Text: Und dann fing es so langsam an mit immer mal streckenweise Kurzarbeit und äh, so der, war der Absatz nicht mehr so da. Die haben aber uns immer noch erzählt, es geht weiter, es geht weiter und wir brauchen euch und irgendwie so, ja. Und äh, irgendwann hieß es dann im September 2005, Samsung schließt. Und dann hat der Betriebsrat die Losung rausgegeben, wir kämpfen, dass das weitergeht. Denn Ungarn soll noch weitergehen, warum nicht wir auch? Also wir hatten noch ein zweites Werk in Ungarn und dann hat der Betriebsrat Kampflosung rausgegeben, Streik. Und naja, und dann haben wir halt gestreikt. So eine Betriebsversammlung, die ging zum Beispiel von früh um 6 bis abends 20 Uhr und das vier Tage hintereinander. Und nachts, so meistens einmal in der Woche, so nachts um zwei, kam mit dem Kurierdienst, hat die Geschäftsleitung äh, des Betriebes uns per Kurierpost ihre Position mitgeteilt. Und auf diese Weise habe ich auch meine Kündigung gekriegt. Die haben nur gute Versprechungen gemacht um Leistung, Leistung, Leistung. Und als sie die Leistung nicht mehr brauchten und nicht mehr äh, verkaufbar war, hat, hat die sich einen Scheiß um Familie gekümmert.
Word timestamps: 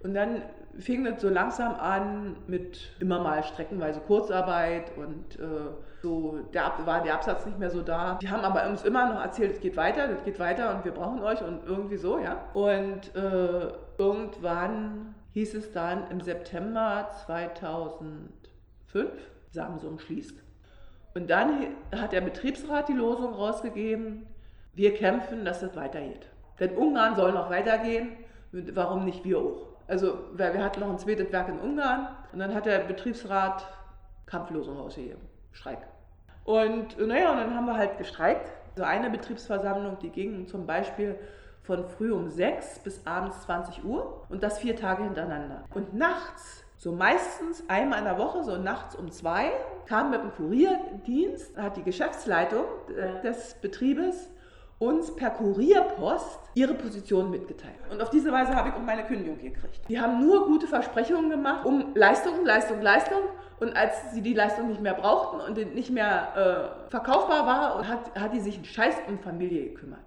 Und 0.00 0.14
dann 0.14 0.42
fing 0.78 1.04
es 1.06 1.20
so 1.20 1.28
langsam 1.28 1.74
an 1.74 2.36
mit 2.46 2.94
immer 3.00 3.20
mal 3.20 3.42
streckenweise 3.42 4.00
Kurzarbeit 4.00 4.96
und 4.96 5.38
äh, 5.40 5.72
so 6.02 6.38
der, 6.54 6.72
war 6.84 7.02
der 7.02 7.14
Absatz 7.14 7.44
nicht 7.46 7.58
mehr 7.58 7.70
so 7.70 7.82
da. 7.82 8.18
Die 8.22 8.30
haben 8.30 8.44
aber 8.44 8.68
uns 8.68 8.84
immer 8.84 9.12
noch 9.12 9.20
erzählt, 9.20 9.52
es 9.52 9.60
geht 9.60 9.76
weiter, 9.76 10.08
es 10.10 10.22
geht 10.22 10.38
weiter 10.38 10.74
und 10.74 10.84
wir 10.84 10.92
brauchen 10.92 11.20
euch 11.20 11.42
und 11.42 11.66
irgendwie 11.66 11.96
so, 11.96 12.20
ja. 12.20 12.44
Und 12.54 13.14
äh, 13.16 13.72
irgendwann 13.98 15.16
hieß 15.32 15.54
es 15.54 15.72
dann 15.72 16.08
im 16.10 16.20
September 16.20 17.08
2005, 17.26 19.10
Samsung 19.50 19.98
schließt. 19.98 20.44
Und 21.14 21.28
dann 21.28 21.74
hat 21.96 22.12
der 22.12 22.20
Betriebsrat 22.20 22.88
die 22.88 22.92
Losung 22.92 23.34
rausgegeben, 23.34 24.26
wir 24.74 24.94
kämpfen, 24.94 25.44
dass 25.44 25.60
das 25.60 25.74
weitergeht. 25.74 26.28
Denn 26.60 26.76
Ungarn 26.76 27.16
soll 27.16 27.32
noch 27.32 27.50
weitergehen, 27.50 28.10
warum 28.52 29.04
nicht 29.04 29.24
wir 29.24 29.38
auch? 29.38 29.66
Also 29.86 30.18
wir 30.34 30.62
hatten 30.62 30.80
noch 30.80 30.90
ein 30.90 30.98
zweites 30.98 31.32
Werk 31.32 31.48
in 31.48 31.58
Ungarn 31.58 32.08
und 32.32 32.38
dann 32.38 32.54
hat 32.54 32.66
der 32.66 32.80
Betriebsrat 32.80 33.66
Kampflosung 34.26 34.76
rausgegeben, 34.76 35.22
Streik. 35.52 35.78
Und 36.44 36.98
naja, 36.98 37.32
und 37.32 37.38
dann 37.38 37.54
haben 37.54 37.66
wir 37.66 37.76
halt 37.76 37.98
gestreikt. 37.98 38.50
So 38.76 38.84
eine 38.84 39.10
Betriebsversammlung, 39.10 39.98
die 40.00 40.10
ging 40.10 40.46
zum 40.46 40.66
Beispiel 40.66 41.18
von 41.62 41.84
früh 41.86 42.12
um 42.12 42.28
6 42.28 42.80
bis 42.80 43.06
abends 43.06 43.42
20 43.42 43.84
Uhr 43.84 44.24
und 44.28 44.42
das 44.42 44.58
vier 44.58 44.76
Tage 44.76 45.02
hintereinander. 45.02 45.64
Und 45.74 45.94
nachts, 45.94 46.64
so 46.76 46.92
meistens 46.92 47.64
einmal 47.68 47.98
in 47.98 48.04
der 48.04 48.18
Woche, 48.18 48.44
so 48.44 48.56
nachts 48.56 48.94
um 48.94 49.10
zwei, 49.10 49.50
kam 49.86 50.10
mit 50.10 50.22
dem 50.22 50.32
Kurierdienst, 50.32 51.56
hat 51.58 51.76
die 51.76 51.82
Geschäftsleitung 51.82 52.64
äh, 52.96 53.20
des 53.22 53.54
Betriebes 53.54 54.30
uns 54.78 55.14
per 55.14 55.30
Kurierpost 55.30 56.38
ihre 56.54 56.74
Position 56.74 57.30
mitgeteilt. 57.30 57.74
Und 57.90 58.00
auf 58.00 58.10
diese 58.10 58.30
Weise 58.30 58.54
habe 58.54 58.68
ich 58.68 58.74
auch 58.74 58.82
meine 58.82 59.04
Kündigung 59.04 59.38
gekriegt. 59.38 59.80
Die 59.88 60.00
haben 60.00 60.24
nur 60.24 60.46
gute 60.46 60.66
Versprechungen 60.66 61.30
gemacht 61.30 61.64
um 61.64 61.94
Leistung, 61.94 62.44
Leistung, 62.44 62.80
Leistung. 62.80 63.22
Und 63.60 63.76
als 63.76 64.12
sie 64.12 64.22
die 64.22 64.34
Leistung 64.34 64.68
nicht 64.68 64.80
mehr 64.80 64.94
brauchten 64.94 65.40
und 65.40 65.74
nicht 65.74 65.90
mehr 65.90 66.76
äh, 66.86 66.90
verkaufbar 66.90 67.44
war, 67.44 67.88
hat, 67.88 68.14
hat 68.14 68.32
die 68.32 68.40
sich 68.40 68.54
einen 68.54 68.64
Scheiß 68.64 68.94
um 69.08 69.18
Familie 69.18 69.64
gekümmert. 69.70 69.98